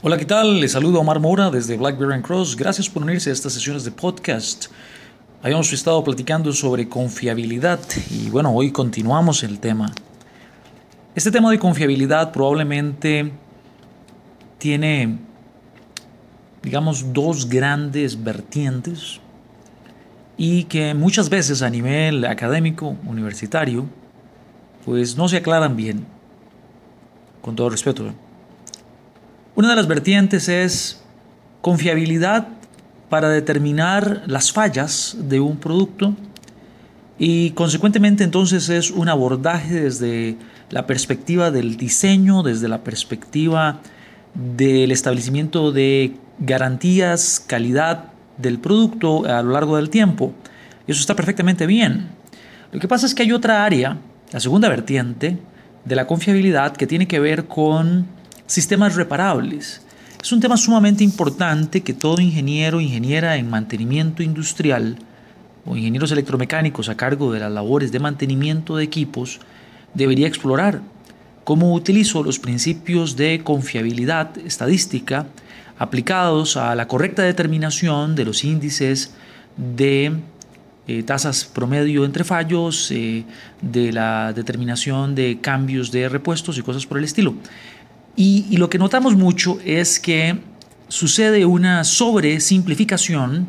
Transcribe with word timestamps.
Hola, 0.00 0.16
¿qué 0.16 0.26
tal? 0.26 0.60
Les 0.60 0.70
saludo 0.70 0.98
a 0.98 1.00
Omar 1.00 1.18
Mora 1.18 1.50
desde 1.50 1.76
Blackberry 1.76 2.22
Cross. 2.22 2.54
Gracias 2.54 2.88
por 2.88 3.02
unirse 3.02 3.30
a 3.30 3.32
estas 3.32 3.52
sesiones 3.52 3.82
de 3.82 3.90
podcast. 3.90 4.66
Habíamos 5.42 5.72
estado 5.72 6.04
platicando 6.04 6.52
sobre 6.52 6.88
confiabilidad 6.88 7.80
y 8.08 8.30
bueno, 8.30 8.54
hoy 8.54 8.70
continuamos 8.70 9.42
el 9.42 9.58
tema. 9.58 9.92
Este 11.16 11.32
tema 11.32 11.50
de 11.50 11.58
confiabilidad 11.58 12.30
probablemente 12.30 13.32
tiene, 14.58 15.18
digamos, 16.62 17.12
dos 17.12 17.48
grandes 17.48 18.22
vertientes 18.22 19.18
y 20.36 20.62
que 20.64 20.94
muchas 20.94 21.28
veces 21.28 21.60
a 21.60 21.70
nivel 21.70 22.24
académico, 22.24 22.96
universitario, 23.04 23.86
pues 24.84 25.16
no 25.16 25.26
se 25.26 25.38
aclaran 25.38 25.74
bien. 25.74 26.06
Con 27.42 27.56
todo 27.56 27.68
respeto. 27.68 28.06
¿eh? 28.06 28.27
Una 29.58 29.70
de 29.70 29.74
las 29.74 29.88
vertientes 29.88 30.48
es 30.48 31.00
confiabilidad 31.62 32.46
para 33.08 33.28
determinar 33.28 34.22
las 34.26 34.52
fallas 34.52 35.16
de 35.18 35.40
un 35.40 35.56
producto 35.56 36.14
y 37.18 37.50
consecuentemente 37.50 38.22
entonces 38.22 38.68
es 38.68 38.92
un 38.92 39.08
abordaje 39.08 39.74
desde 39.80 40.36
la 40.70 40.86
perspectiva 40.86 41.50
del 41.50 41.76
diseño, 41.76 42.44
desde 42.44 42.68
la 42.68 42.84
perspectiva 42.84 43.80
del 44.32 44.92
establecimiento 44.92 45.72
de 45.72 46.14
garantías, 46.38 47.42
calidad 47.44 48.12
del 48.36 48.60
producto 48.60 49.24
a 49.24 49.42
lo 49.42 49.50
largo 49.50 49.74
del 49.74 49.90
tiempo. 49.90 50.32
Eso 50.86 51.00
está 51.00 51.16
perfectamente 51.16 51.66
bien. 51.66 52.10
Lo 52.70 52.78
que 52.78 52.86
pasa 52.86 53.06
es 53.06 53.12
que 53.12 53.24
hay 53.24 53.32
otra 53.32 53.64
área, 53.64 53.98
la 54.32 54.38
segunda 54.38 54.68
vertiente 54.68 55.36
de 55.84 55.96
la 55.96 56.06
confiabilidad, 56.06 56.76
que 56.76 56.86
tiene 56.86 57.08
que 57.08 57.18
ver 57.18 57.46
con 57.46 58.17
Sistemas 58.48 58.94
reparables. 58.94 59.82
Es 60.22 60.32
un 60.32 60.40
tema 60.40 60.56
sumamente 60.56 61.04
importante 61.04 61.82
que 61.82 61.92
todo 61.92 62.18
ingeniero, 62.18 62.80
ingeniera 62.80 63.36
en 63.36 63.50
mantenimiento 63.50 64.22
industrial 64.22 64.96
o 65.66 65.76
ingenieros 65.76 66.12
electromecánicos 66.12 66.88
a 66.88 66.96
cargo 66.96 67.30
de 67.30 67.40
las 67.40 67.52
labores 67.52 67.92
de 67.92 68.00
mantenimiento 68.00 68.76
de 68.76 68.84
equipos 68.84 69.38
debería 69.92 70.26
explorar. 70.26 70.80
¿Cómo 71.44 71.74
utilizo 71.74 72.22
los 72.22 72.38
principios 72.38 73.16
de 73.16 73.42
confiabilidad 73.44 74.38
estadística 74.38 75.26
aplicados 75.78 76.56
a 76.56 76.74
la 76.74 76.88
correcta 76.88 77.24
determinación 77.24 78.16
de 78.16 78.24
los 78.24 78.44
índices 78.44 79.12
de 79.58 80.20
eh, 80.86 81.02
tasas 81.02 81.44
promedio 81.44 82.06
entre 82.06 82.24
fallos, 82.24 82.90
eh, 82.92 83.26
de 83.60 83.92
la 83.92 84.32
determinación 84.32 85.14
de 85.14 85.38
cambios 85.38 85.92
de 85.92 86.08
repuestos 86.08 86.56
y 86.56 86.62
cosas 86.62 86.86
por 86.86 86.96
el 86.96 87.04
estilo? 87.04 87.34
Y, 88.16 88.56
lo 88.56 88.68
que 88.68 88.78
notamos 88.78 89.16
mucho 89.16 89.58
es 89.64 90.00
que 90.00 90.38
sucede 90.88 91.44
una 91.46 91.84
sobresimplificación 91.84 93.46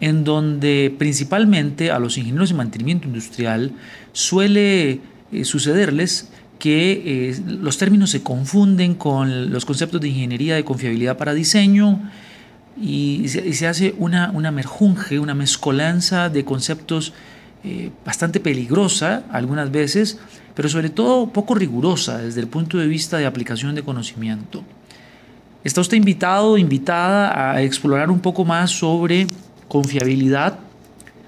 en 0.00 0.24
donde 0.24 0.94
principalmente 0.96 1.90
a 1.90 1.98
los 1.98 2.18
ingenieros 2.18 2.50
de 2.50 2.54
mantenimiento 2.56 3.06
industrial 3.06 3.72
suele 4.12 5.00
eh, 5.32 5.44
sucederles 5.44 6.30
que 6.58 7.30
eh, 7.30 7.40
los 7.46 7.78
términos 7.78 8.10
se 8.10 8.22
confunden 8.22 8.94
con 8.94 9.50
los 9.50 9.64
conceptos 9.64 10.00
de 10.00 10.08
ingeniería 10.08 10.56
de 10.56 10.64
confiabilidad 10.64 11.16
para 11.16 11.34
diseño 11.34 12.00
y 12.80 13.28
se, 13.28 13.66
hace 13.66 13.94
una, 13.98 14.30
una 14.32 14.50
merjunje, 14.50 15.18
una 15.18 15.34
mezcolanza 15.34 16.28
de 16.28 16.44
conceptos 16.44 17.12
eh, 17.64 17.90
bastante 18.04 18.38
peligrosa 18.38 19.24
algunas 19.32 19.72
veces, 19.72 20.18
pero 20.58 20.68
sobre 20.68 20.90
todo 20.90 21.28
poco 21.28 21.54
rigurosa 21.54 22.18
desde 22.18 22.40
el 22.40 22.48
punto 22.48 22.78
de 22.78 22.88
vista 22.88 23.16
de 23.16 23.26
aplicación 23.26 23.76
de 23.76 23.84
conocimiento. 23.84 24.64
Está 25.62 25.80
usted 25.80 25.96
invitado, 25.96 26.58
invitada 26.58 27.52
a 27.52 27.62
explorar 27.62 28.10
un 28.10 28.18
poco 28.18 28.44
más 28.44 28.72
sobre 28.72 29.28
confiabilidad 29.68 30.58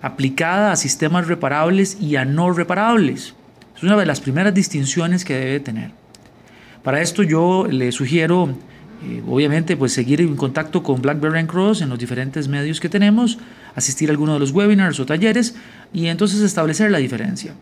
aplicada 0.00 0.70
a 0.70 0.76
sistemas 0.76 1.26
reparables 1.26 2.00
y 2.00 2.14
a 2.14 2.24
no 2.24 2.52
reparables. 2.52 3.34
Es 3.76 3.82
una 3.82 3.96
de 3.96 4.06
las 4.06 4.20
primeras 4.20 4.54
distinciones 4.54 5.24
que 5.24 5.34
debe 5.34 5.58
tener. 5.58 5.90
Para 6.84 7.02
esto 7.02 7.24
yo 7.24 7.66
le 7.68 7.90
sugiero 7.90 8.50
eh, 9.02 9.24
obviamente, 9.26 9.76
pues 9.76 9.92
seguir 9.92 10.20
en 10.20 10.36
contacto 10.36 10.84
con 10.84 11.02
BlackBerry 11.02 11.48
Cross 11.48 11.82
en 11.82 11.88
los 11.88 11.98
diferentes 11.98 12.46
medios 12.46 12.78
que 12.78 12.88
tenemos, 12.88 13.38
asistir 13.74 14.08
a 14.08 14.12
alguno 14.12 14.34
de 14.34 14.38
los 14.38 14.52
webinars 14.52 15.00
o 15.00 15.04
talleres 15.04 15.56
y 15.92 16.06
entonces 16.06 16.42
establecer 16.42 16.92
la 16.92 16.98
diferencia. 16.98 17.54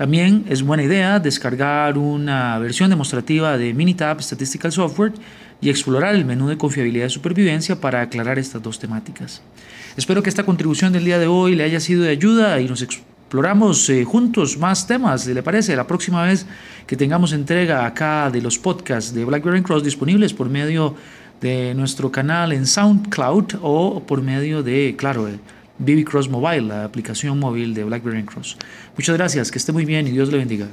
También 0.00 0.46
es 0.48 0.62
buena 0.62 0.82
idea 0.82 1.20
descargar 1.20 1.98
una 1.98 2.58
versión 2.58 2.88
demostrativa 2.88 3.58
de 3.58 3.74
Minitab 3.74 4.22
Statistical 4.22 4.72
Software 4.72 5.12
y 5.60 5.68
explorar 5.68 6.14
el 6.14 6.24
menú 6.24 6.48
de 6.48 6.56
confiabilidad 6.56 7.04
y 7.04 7.10
supervivencia 7.10 7.78
para 7.78 8.00
aclarar 8.00 8.38
estas 8.38 8.62
dos 8.62 8.78
temáticas. 8.78 9.42
Espero 9.98 10.22
que 10.22 10.30
esta 10.30 10.46
contribución 10.46 10.94
del 10.94 11.04
día 11.04 11.18
de 11.18 11.26
hoy 11.26 11.54
le 11.54 11.64
haya 11.64 11.80
sido 11.80 12.04
de 12.04 12.08
ayuda 12.08 12.62
y 12.62 12.66
nos 12.66 12.80
exploramos 12.80 13.90
eh, 13.90 14.04
juntos 14.04 14.56
más 14.56 14.86
temas, 14.86 15.26
¿le 15.26 15.42
parece? 15.42 15.76
La 15.76 15.86
próxima 15.86 16.22
vez 16.22 16.46
que 16.86 16.96
tengamos 16.96 17.34
entrega 17.34 17.84
acá 17.84 18.30
de 18.30 18.40
los 18.40 18.58
podcasts 18.58 19.12
de 19.12 19.26
BlackBerry 19.26 19.60
Cross 19.62 19.84
disponibles 19.84 20.32
por 20.32 20.48
medio 20.48 20.94
de 21.42 21.74
nuestro 21.74 22.10
canal 22.10 22.52
en 22.52 22.66
SoundCloud 22.66 23.56
o 23.60 24.02
por 24.06 24.22
medio 24.22 24.62
de, 24.62 24.94
claro, 24.96 25.28
BB 25.80 26.04
Cross 26.04 26.28
Mobile, 26.28 26.62
la 26.62 26.84
aplicación 26.84 27.38
móvil 27.38 27.74
de 27.74 27.84
BlackBerry 27.84 28.22
Cross. 28.24 28.56
Muchas 28.96 29.16
gracias, 29.16 29.50
que 29.50 29.58
esté 29.58 29.72
muy 29.72 29.84
bien 29.84 30.06
y 30.06 30.10
Dios 30.10 30.30
le 30.30 30.38
bendiga. 30.38 30.68